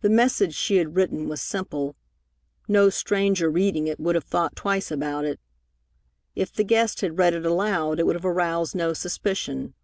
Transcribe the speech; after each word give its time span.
The 0.00 0.10
message 0.10 0.56
she 0.56 0.78
had 0.78 0.96
written 0.96 1.28
was 1.28 1.40
simple. 1.40 1.94
No 2.66 2.90
stranger 2.90 3.48
reading 3.48 3.86
it 3.86 4.00
would 4.00 4.16
have 4.16 4.24
thought 4.24 4.56
twice 4.56 4.90
about 4.90 5.24
it. 5.24 5.38
If 6.34 6.52
the 6.52 6.64
guest 6.64 7.00
had 7.00 7.16
read 7.16 7.32
it 7.32 7.46
aloud, 7.46 8.00
it 8.00 8.06
would 8.06 8.16
have 8.16 8.26
aroused 8.26 8.74
no 8.74 8.92
suspicion. 8.92 9.74